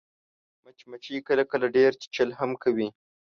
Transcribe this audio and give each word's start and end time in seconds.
مچمچۍ 0.63 1.17
کله 1.27 1.43
کله 1.51 1.65
ډېر 1.75 1.91
چیچل 2.01 2.29
هم 2.39 2.51
کوي 2.63 2.87